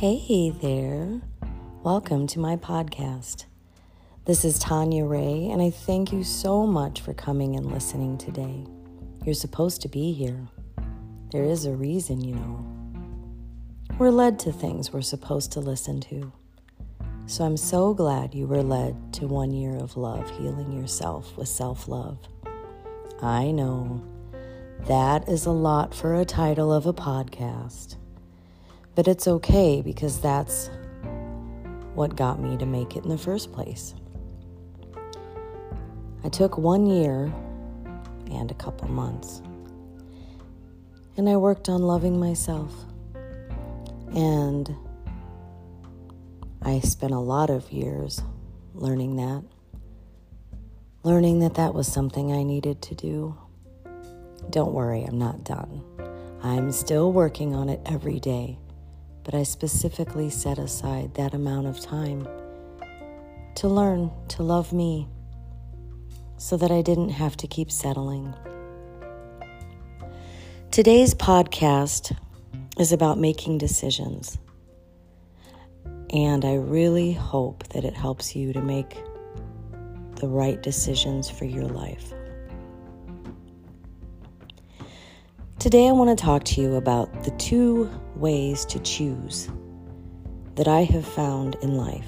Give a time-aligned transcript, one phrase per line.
[0.00, 1.20] Hey there.
[1.82, 3.44] Welcome to my podcast.
[4.24, 8.64] This is Tanya Ray, and I thank you so much for coming and listening today.
[9.26, 10.48] You're supposed to be here.
[11.32, 12.66] There is a reason, you know.
[13.98, 16.32] We're led to things we're supposed to listen to.
[17.26, 21.48] So I'm so glad you were led to one year of love, healing yourself with
[21.48, 22.16] self love.
[23.20, 24.02] I know
[24.86, 27.96] that is a lot for a title of a podcast,
[28.94, 30.70] but it's okay because that's
[31.94, 33.94] what got me to make it in the first place.
[36.22, 37.32] I took one year
[38.30, 39.42] and a couple months,
[41.16, 42.72] and I worked on loving myself.
[44.14, 44.74] And
[46.62, 48.22] I spent a lot of years
[48.74, 49.44] learning that,
[51.04, 53.36] learning that that was something I needed to do.
[54.50, 55.82] Don't worry, I'm not done.
[56.42, 58.58] I'm still working on it every day,
[59.24, 62.26] but I specifically set aside that amount of time
[63.56, 65.08] to learn to love me
[66.36, 68.34] so that I didn't have to keep settling.
[70.70, 72.16] Today's podcast
[72.78, 74.38] is about making decisions,
[76.10, 78.96] and I really hope that it helps you to make
[80.16, 82.12] the right decisions for your life.
[85.58, 89.48] Today, I want to talk to you about the two ways to choose
[90.56, 92.06] that I have found in life.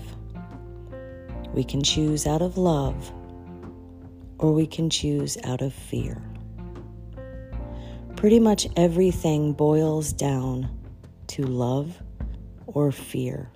[1.54, 3.12] We can choose out of love,
[4.38, 6.22] or we can choose out of fear.
[8.16, 10.70] Pretty much everything boils down
[11.28, 12.00] to love
[12.66, 13.50] or fear.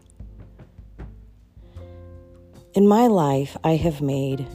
[2.74, 4.46] In my life, I have made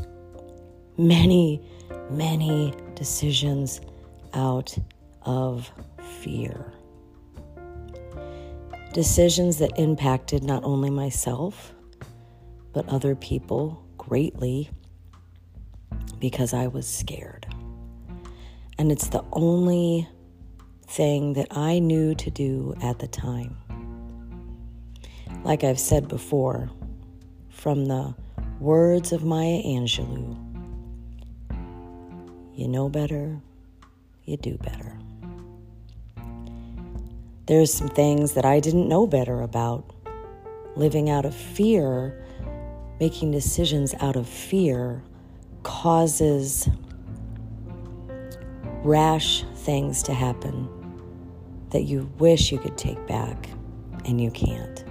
[0.97, 1.61] many,
[2.09, 3.81] many decisions
[4.33, 4.77] out
[5.23, 5.72] of
[6.19, 6.73] fear.
[8.94, 11.73] Decisions that impacted not only myself,
[12.73, 14.69] but other people greatly
[16.19, 17.47] because I was scared.
[18.78, 20.09] And it's the only
[20.88, 23.56] thing that I knew to do at the time.
[25.46, 26.69] Like I've said before,
[27.50, 28.13] from the
[28.59, 30.38] words of Maya Angelou,
[32.53, 33.41] you know better,
[34.25, 35.00] you do better.
[37.47, 39.84] There's some things that I didn't know better about.
[40.75, 42.24] Living out of fear,
[43.00, 45.03] making decisions out of fear,
[45.63, 46.69] causes
[48.84, 50.69] rash things to happen
[51.72, 53.50] that you wish you could take back
[54.06, 54.84] and you can't.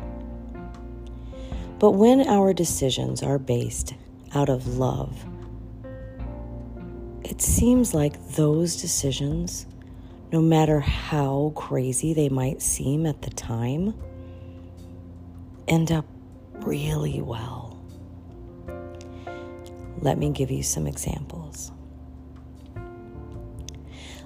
[1.78, 3.94] But when our decisions are based
[4.34, 5.25] out of love,
[7.22, 9.66] it seems like those decisions
[10.32, 13.94] no matter how crazy they might seem at the time,
[15.66, 16.06] end up
[16.60, 17.82] really well.
[20.00, 21.72] Let me give you some examples.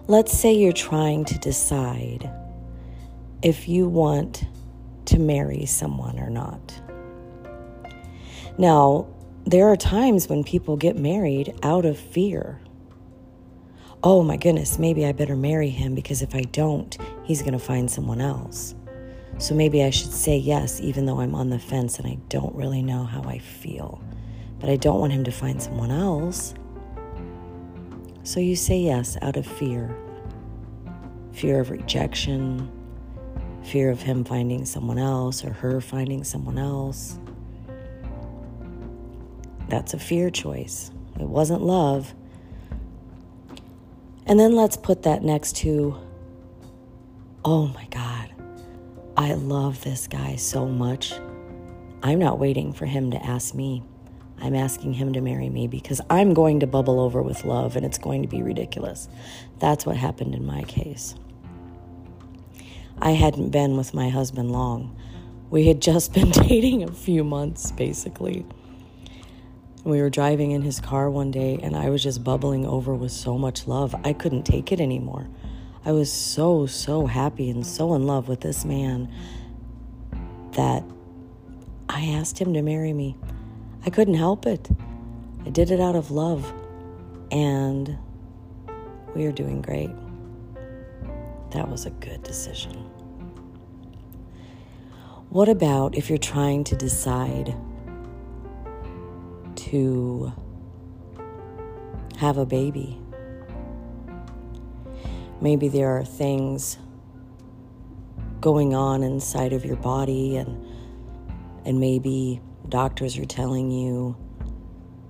[0.06, 2.30] Let's say you're trying to decide
[3.42, 4.44] if you want
[5.06, 6.80] to marry someone or not.
[8.58, 9.06] Now,
[9.46, 12.60] there are times when people get married out of fear
[14.04, 16.94] oh my goodness, maybe I better marry him because if I don't,
[17.24, 18.74] he's going to find someone else.
[19.38, 22.54] So maybe I should say yes, even though I'm on the fence and I don't
[22.54, 24.02] really know how I feel.
[24.60, 26.52] But I don't want him to find someone else.
[28.24, 29.96] So you say yes out of fear
[31.32, 32.70] fear of rejection,
[33.64, 37.18] fear of him finding someone else or her finding someone else.
[39.68, 40.92] That's a fear choice.
[41.18, 42.14] It wasn't love.
[44.26, 45.96] And then let's put that next to,
[47.44, 48.32] oh my God,
[49.16, 51.12] I love this guy so much.
[52.02, 53.82] I'm not waiting for him to ask me.
[54.40, 57.84] I'm asking him to marry me because I'm going to bubble over with love and
[57.84, 59.08] it's going to be ridiculous.
[59.58, 61.14] That's what happened in my case.
[62.98, 64.96] I hadn't been with my husband long.
[65.50, 68.46] We had just been dating a few months, basically.
[69.84, 73.12] We were driving in his car one day, and I was just bubbling over with
[73.12, 73.94] so much love.
[74.02, 75.28] I couldn't take it anymore.
[75.84, 79.12] I was so, so happy and so in love with this man
[80.52, 80.82] that
[81.90, 83.14] I asked him to marry me.
[83.84, 84.70] I couldn't help it.
[85.44, 86.50] I did it out of love,
[87.30, 87.98] and
[89.14, 89.90] we are doing great.
[91.50, 92.72] That was a good decision.
[95.28, 97.54] What about if you're trying to decide
[99.74, 100.32] to
[102.16, 102.96] have a baby.
[105.40, 106.78] Maybe there are things
[108.40, 110.64] going on inside of your body and
[111.64, 114.16] and maybe doctors are telling you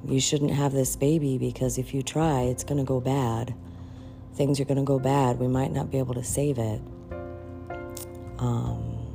[0.07, 3.55] you shouldn't have this baby because if you try it's going to go bad.
[4.35, 5.39] Things are going to go bad.
[5.39, 6.81] We might not be able to save it.
[8.39, 9.15] Um,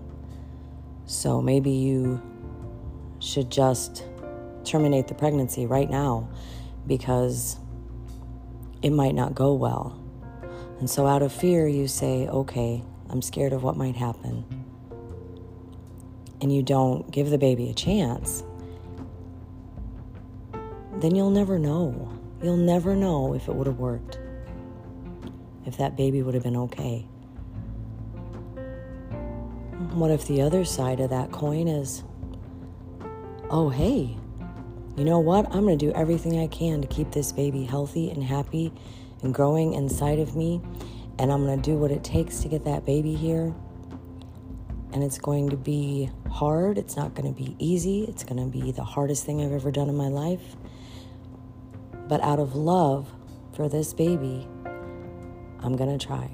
[1.06, 2.22] so maybe you
[3.20, 4.06] should just
[4.70, 6.30] terminate the pregnancy right now
[6.88, 7.58] because
[8.82, 10.02] it might not go well
[10.80, 14.46] and so out of fear you say okay I'm scared of what might happen.
[16.42, 18.44] And you don't give the baby a chance,
[20.98, 22.14] then you'll never know.
[22.42, 24.20] You'll never know if it would have worked,
[25.66, 27.08] if that baby would have been okay.
[29.92, 32.04] What if the other side of that coin is,
[33.50, 34.18] oh, hey,
[34.96, 35.46] you know what?
[35.48, 38.74] I'm going to do everything I can to keep this baby healthy and happy
[39.24, 40.62] and growing inside of me
[41.20, 43.54] and I'm going to do what it takes to get that baby here.
[44.94, 46.78] And it's going to be hard.
[46.78, 48.06] It's not going to be easy.
[48.06, 50.56] It's going to be the hardest thing I've ever done in my life.
[52.08, 53.14] But out of love
[53.54, 56.32] for this baby, I'm going to try.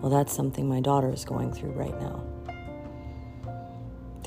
[0.00, 2.24] Well, that's something my daughter is going through right now.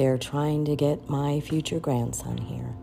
[0.01, 2.73] They're trying to get my future grandson here.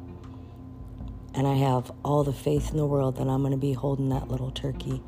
[1.35, 4.11] And I have all the faith in the world that I'm going to be holding
[4.11, 5.03] that little turkey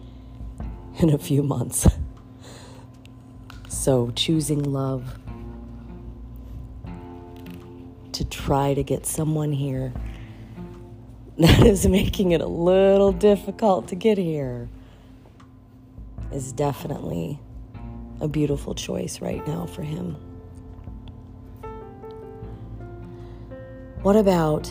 [0.99, 1.87] in a few months.
[3.69, 5.21] so, choosing love
[8.11, 9.93] to try to get someone here
[11.39, 14.69] that is making it a little difficult to get here
[16.33, 17.39] is definitely
[18.21, 20.17] a beautiful choice right now for him.
[24.03, 24.67] What about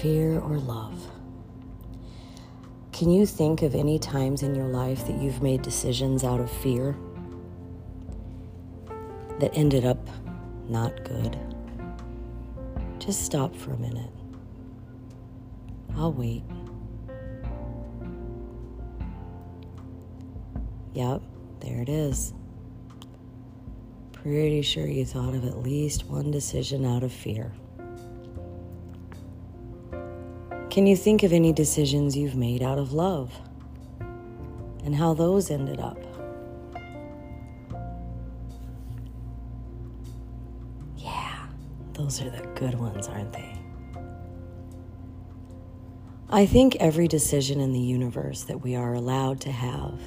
[0.00, 1.10] fear or love?
[2.92, 6.50] Can you think of any times in your life that you've made decisions out of
[6.50, 6.94] fear
[9.38, 10.06] that ended up
[10.68, 11.38] not good?
[12.98, 14.10] Just stop for a minute.
[15.96, 16.42] I'll wait.
[20.92, 21.22] Yep,
[21.60, 22.34] there it is.
[24.12, 27.54] Pretty sure you thought of at least one decision out of fear.
[30.76, 33.32] Can you think of any decisions you've made out of love
[34.84, 35.96] and how those ended up?
[40.98, 41.46] Yeah,
[41.94, 43.58] those are the good ones, aren't they?
[46.28, 49.98] I think every decision in the universe that we are allowed to have,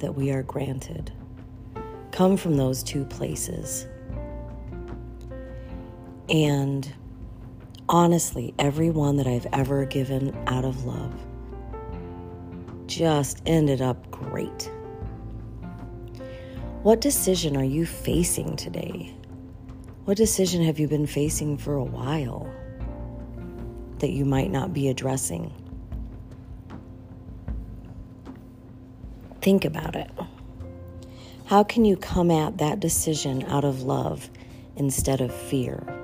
[0.00, 1.12] that we are granted,
[2.10, 3.86] come from those two places.
[6.28, 6.92] And
[7.92, 11.14] honestly, everyone that I've ever given out of love
[12.86, 14.70] just ended up great.
[16.82, 19.14] What decision are you facing today?
[20.06, 22.50] What decision have you been facing for a while
[23.98, 25.52] that you might not be addressing?
[29.42, 30.10] Think about it.
[31.44, 34.30] How can you come at that decision out of love
[34.76, 36.01] instead of fear?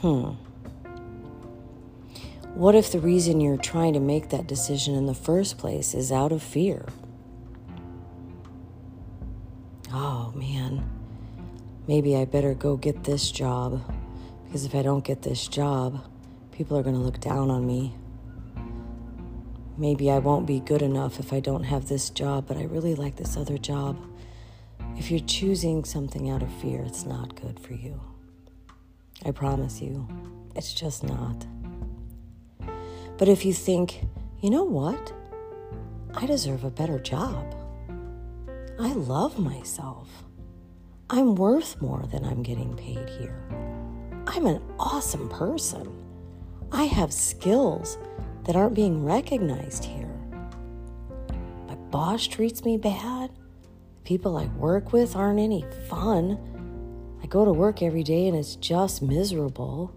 [0.00, 0.30] Hmm,
[2.54, 6.10] what if the reason you're trying to make that decision in the first place is
[6.10, 6.86] out of fear?
[9.92, 10.88] Oh man,
[11.86, 13.82] maybe I better go get this job
[14.44, 16.04] because if I don't get this job,
[16.50, 17.94] people are going to look down on me.
[19.76, 22.94] Maybe I won't be good enough if I don't have this job, but I really
[22.94, 23.96] like this other job.
[24.96, 28.00] If you're choosing something out of fear, it's not good for you.
[29.24, 30.08] I promise you,
[30.54, 31.46] it's just not.
[33.18, 34.06] But if you think,
[34.40, 35.12] you know what?
[36.14, 37.54] I deserve a better job.
[38.78, 40.08] I love myself.
[41.10, 43.42] I'm worth more than I'm getting paid here.
[44.26, 45.92] I'm an awesome person.
[46.72, 47.98] I have skills
[48.44, 50.18] that aren't being recognized here.
[51.66, 53.30] My boss treats me bad.
[54.04, 56.38] People I work with aren't any fun.
[57.22, 59.94] I go to work every day and it's just miserable.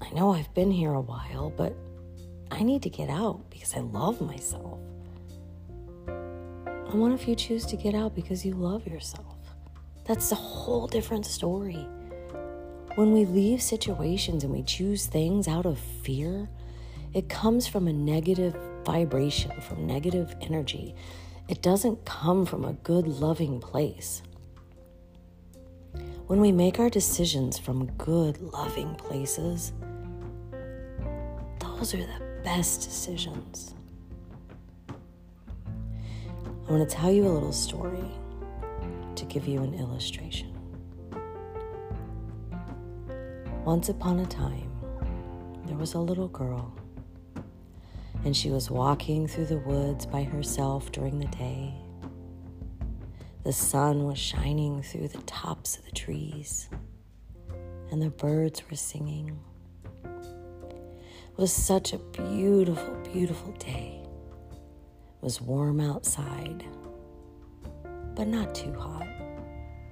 [0.00, 1.74] I know I've been here a while, but
[2.50, 4.78] I need to get out because I love myself.
[6.06, 9.36] And what if you choose to get out because you love yourself?
[10.04, 11.86] That's a whole different story.
[12.96, 16.50] When we leave situations and we choose things out of fear,
[17.14, 20.94] it comes from a negative vibration, from negative energy.
[21.48, 24.22] It doesn't come from a good, loving place.
[26.26, 29.72] When we make our decisions from good, loving places,
[31.58, 33.74] those are the best decisions.
[34.88, 38.10] I want to tell you a little story
[39.16, 40.52] to give you an illustration.
[43.64, 44.70] Once upon a time,
[45.66, 46.74] there was a little girl,
[48.24, 51.74] and she was walking through the woods by herself during the day.
[53.44, 56.68] The sun was shining through the tops of the trees,
[57.90, 59.36] and the birds were singing.
[60.04, 64.00] It was such a beautiful, beautiful day.
[64.00, 66.64] It was warm outside,
[68.14, 69.08] but not too hot.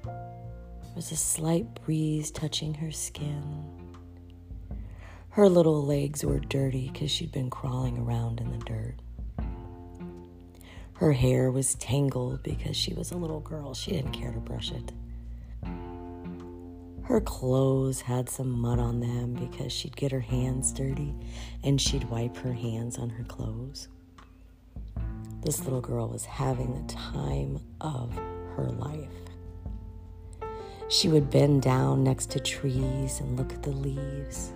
[0.04, 3.64] There was a slight breeze touching her skin.
[5.30, 8.94] Her little legs were dirty because she'd been crawling around in the dirt.
[11.00, 13.72] Her hair was tangled because she was a little girl.
[13.72, 14.92] She didn't care to brush it.
[17.04, 21.14] Her clothes had some mud on them because she'd get her hands dirty
[21.64, 23.88] and she'd wipe her hands on her clothes.
[25.42, 28.14] This little girl was having the time of
[28.56, 29.08] her life.
[30.90, 34.52] She would bend down next to trees and look at the leaves.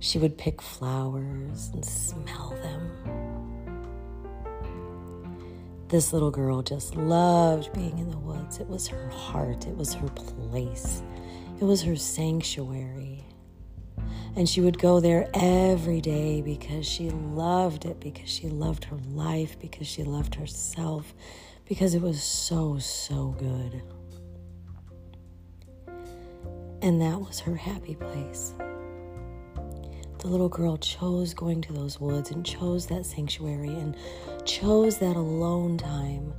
[0.00, 3.15] She would pick flowers and smell them.
[5.88, 8.58] This little girl just loved being in the woods.
[8.58, 11.00] It was her heart, it was her place,
[11.60, 13.24] it was her sanctuary.
[14.34, 18.98] And she would go there every day because she loved it, because she loved her
[19.10, 21.14] life, because she loved herself,
[21.64, 23.80] because it was so, so good.
[26.82, 28.54] And that was her happy place
[30.26, 33.96] the little girl chose going to those woods and chose that sanctuary and
[34.44, 36.34] chose that alone time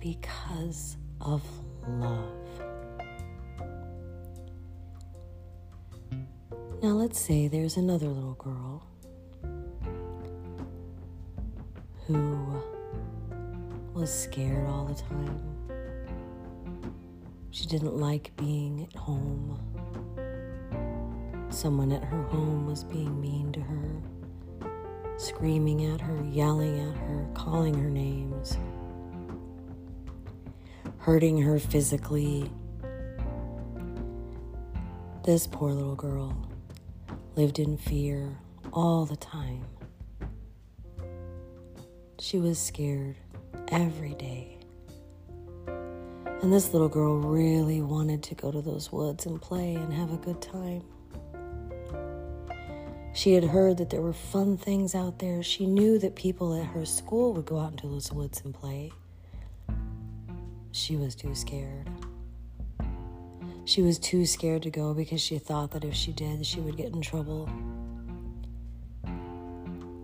[0.00, 1.42] because of
[1.88, 2.30] love.
[6.80, 8.86] Now, let's say there's another little girl
[12.06, 12.62] who
[13.92, 15.40] was scared all the time.
[17.50, 19.58] She didn't like being at home.
[21.52, 24.02] Someone at her home was being mean to her,
[25.18, 28.56] screaming at her, yelling at her, calling her names,
[30.96, 32.50] hurting her physically.
[35.24, 36.48] This poor little girl
[37.36, 38.38] lived in fear
[38.72, 39.62] all the time.
[42.18, 43.16] She was scared
[43.68, 44.58] every day.
[45.66, 50.12] And this little girl really wanted to go to those woods and play and have
[50.12, 50.82] a good time.
[53.14, 55.42] She had heard that there were fun things out there.
[55.42, 58.90] She knew that people at her school would go out into those woods and play.
[60.70, 61.90] She was too scared.
[63.64, 66.76] She was too scared to go because she thought that if she did, she would
[66.76, 67.48] get in trouble.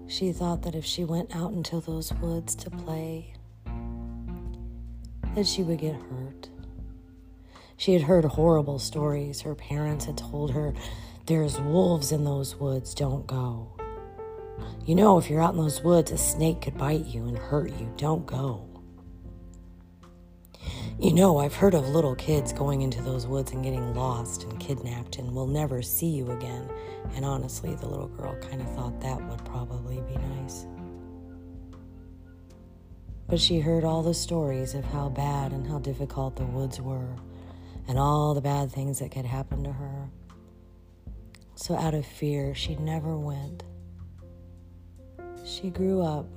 [0.07, 3.35] She thought that if she went out into those woods to play,
[5.35, 6.49] that she would get hurt.
[7.77, 9.43] She had heard horrible stories.
[9.43, 10.75] Her parents had told her
[11.29, 13.69] there's wolves in those woods, don't go.
[14.87, 17.71] You know, if you're out in those woods, a snake could bite you and hurt
[17.79, 17.93] you.
[17.99, 18.65] Don't go.
[20.99, 24.59] You know, I've heard of little kids going into those woods and getting lost and
[24.59, 26.67] kidnapped and will never see you again.
[27.15, 30.67] And honestly, the little girl kind of thought that would probably be nice.
[33.29, 37.17] But she heard all the stories of how bad and how difficult the woods were
[37.87, 40.09] and all the bad things that could happen to her.
[41.61, 43.65] So, out of fear, she never went.
[45.45, 46.29] She grew up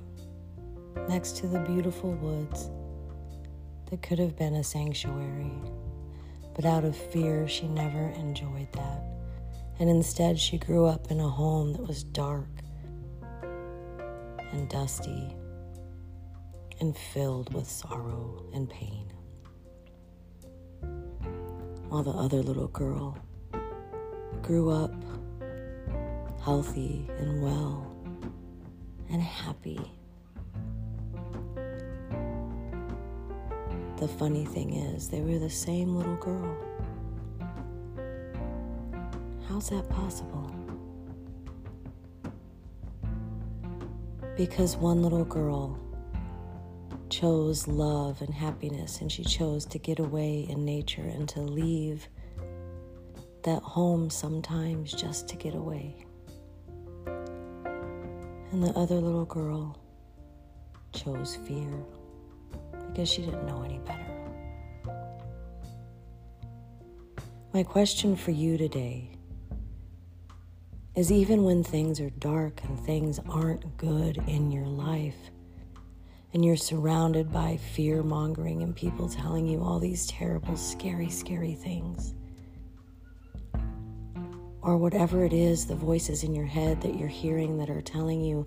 [1.08, 2.68] next to the beautiful woods
[3.88, 5.52] that could have been a sanctuary,
[6.56, 9.04] but out of fear, she never enjoyed that.
[9.78, 12.50] And instead, she grew up in a home that was dark
[14.50, 15.36] and dusty
[16.80, 19.12] and filled with sorrow and pain.
[21.88, 23.16] While the other little girl
[24.42, 24.91] grew up
[26.42, 27.96] healthy and well
[29.10, 29.80] and happy.
[33.98, 36.56] The funny thing is, they were the same little girl.
[39.48, 40.52] How's that possible?
[44.36, 45.78] Because one little girl
[47.08, 52.08] chose love and happiness, and she chose to get away in nature and to leave
[53.44, 56.04] that home sometimes just to get away.
[58.52, 59.78] And the other little girl
[60.92, 61.72] chose fear
[62.88, 64.02] because she didn't know any better.
[67.54, 69.08] My question for you today
[70.94, 75.30] is even when things are dark and things aren't good in your life,
[76.34, 81.54] and you're surrounded by fear mongering and people telling you all these terrible, scary, scary
[81.54, 82.14] things.
[84.62, 88.20] Or whatever it is, the voices in your head that you're hearing that are telling
[88.20, 88.46] you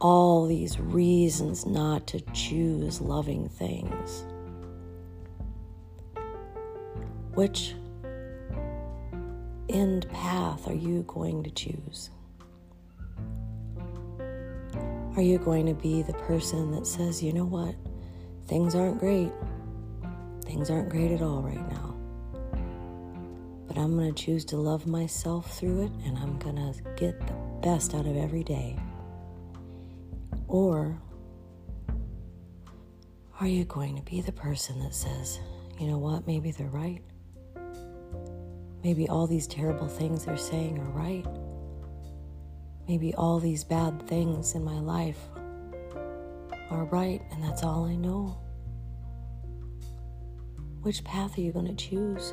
[0.00, 4.24] all these reasons not to choose loving things.
[7.34, 7.74] Which
[9.68, 12.10] end path are you going to choose?
[15.16, 17.74] Are you going to be the person that says, you know what,
[18.46, 19.32] things aren't great?
[20.44, 21.85] Things aren't great at all right now.
[23.76, 27.20] But I'm going to choose to love myself through it and I'm going to get
[27.26, 28.78] the best out of every day.
[30.48, 30.98] Or
[33.38, 35.40] are you going to be the person that says,
[35.78, 37.02] you know what, maybe they're right?
[38.82, 41.26] Maybe all these terrible things they're saying are right.
[42.88, 45.18] Maybe all these bad things in my life
[46.70, 48.38] are right, and that's all I know.
[50.80, 52.32] Which path are you going to choose?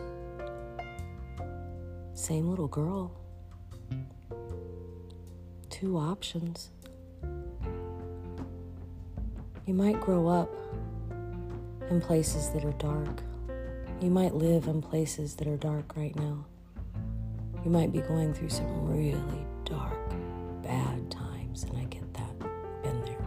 [2.14, 3.12] Same little girl.
[5.70, 6.70] Two options.
[9.66, 10.50] You might grow up
[11.90, 13.24] in places that are dark.
[14.00, 16.46] You might live in places that are dark right now.
[17.66, 19.98] You might be going through some really dark
[20.62, 22.40] bad times, and I get that.
[22.84, 23.26] Been there.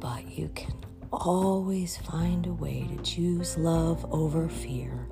[0.00, 0.74] But you can
[1.12, 5.06] always find a way to choose love over fear.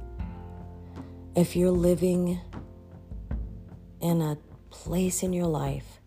[1.35, 2.41] If you're living
[4.01, 4.39] in a
[4.71, 6.01] place in your life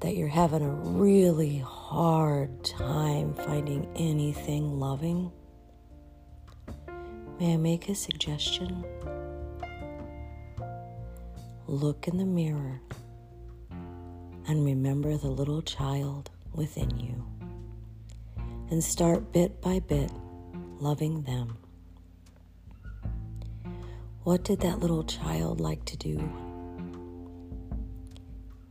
[0.00, 5.32] that you're having a really hard time finding anything loving,
[7.40, 8.84] may I make a suggestion?
[11.66, 12.80] Look in the mirror
[14.48, 17.35] and remember the little child within you.
[18.70, 20.10] And start bit by bit
[20.80, 21.56] loving them.
[24.24, 26.28] What did that little child like to do?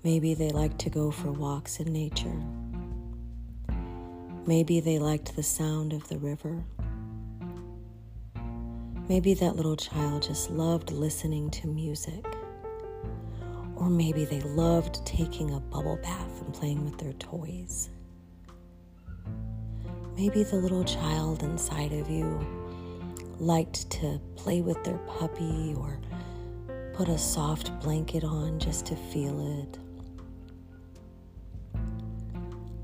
[0.03, 2.43] Maybe they liked to go for walks in nature.
[4.45, 6.63] Maybe they liked the sound of the river.
[9.07, 12.25] Maybe that little child just loved listening to music.
[13.75, 17.89] Or maybe they loved taking a bubble bath and playing with their toys.
[20.15, 22.39] Maybe the little child inside of you
[23.37, 25.99] liked to play with their puppy or
[26.93, 29.77] put a soft blanket on just to feel it.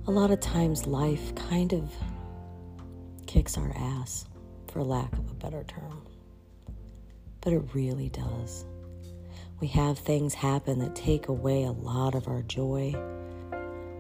[0.08, 1.90] A lot of times, life kind of
[3.28, 4.26] kicks our ass,
[4.68, 6.02] for lack of a better term.
[7.40, 8.66] But it really does.
[9.62, 12.94] We have things happen that take away a lot of our joy.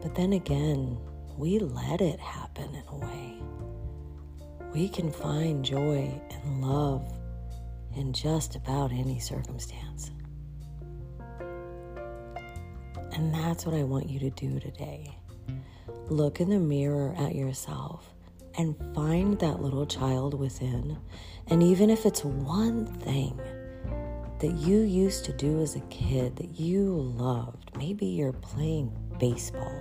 [0.02, 0.98] But then again,
[1.38, 3.38] we let it happen in a way.
[4.74, 7.12] We can find joy and love
[7.96, 10.12] in just about any circumstance.
[13.14, 15.18] And that's what I want you to do today.
[16.08, 18.14] Look in the mirror at yourself
[18.58, 20.98] and find that little child within.
[21.48, 23.40] And even if it's one thing,
[24.42, 27.78] that you used to do as a kid that you loved.
[27.78, 28.92] Maybe you're playing
[29.22, 29.72] baseball.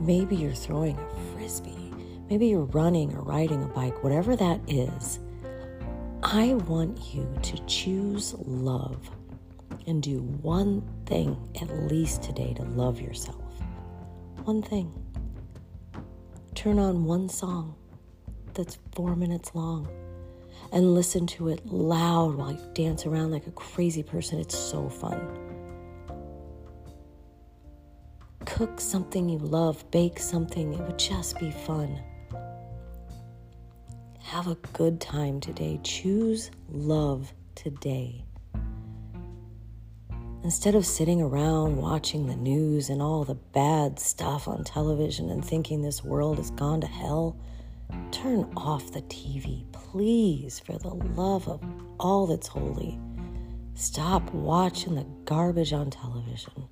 [0.00, 1.92] Maybe you're throwing a frisbee.
[2.30, 5.18] Maybe you're running or riding a bike, whatever that is.
[6.22, 9.10] I want you to choose love
[9.86, 13.42] and do one thing at least today to love yourself.
[14.44, 14.92] One thing.
[16.54, 17.74] Turn on one song
[18.54, 19.88] that's four minutes long
[20.72, 24.38] and listen to it loud while you dance around like a crazy person.
[24.38, 25.49] It's so fun.
[28.60, 31.98] Cook something you love, bake something, it would just be fun.
[34.20, 35.80] Have a good time today.
[35.82, 38.22] Choose love today.
[40.44, 45.42] Instead of sitting around watching the news and all the bad stuff on television and
[45.42, 47.38] thinking this world has gone to hell,
[48.10, 51.64] turn off the TV, please, for the love of
[51.98, 53.00] all that's holy,
[53.72, 56.68] stop watching the garbage on television.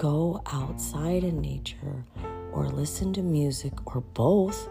[0.00, 2.06] Go outside in nature
[2.52, 4.70] or listen to music or both.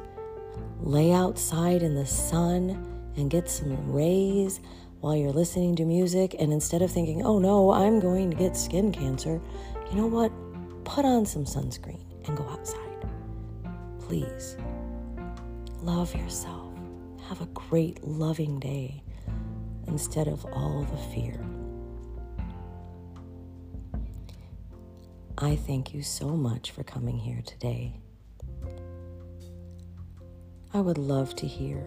[0.82, 2.72] Lay outside in the sun
[3.16, 4.60] and get some rays
[5.02, 6.36] while you're listening to music.
[6.40, 9.40] And instead of thinking, oh no, I'm going to get skin cancer,
[9.92, 10.32] you know what?
[10.84, 13.06] Put on some sunscreen and go outside.
[14.00, 14.58] Please.
[15.84, 16.74] Love yourself.
[17.28, 19.04] Have a great, loving day
[19.86, 21.40] instead of all the fear.
[25.42, 28.02] I thank you so much for coming here today.
[30.74, 31.80] I would love to hear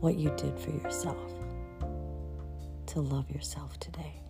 [0.00, 1.30] what you did for yourself
[2.86, 4.20] to love yourself today.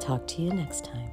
[0.00, 1.10] Talk to you next time.